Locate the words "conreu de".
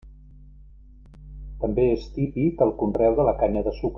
2.81-3.31